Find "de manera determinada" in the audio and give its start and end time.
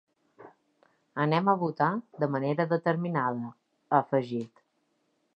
2.23-3.51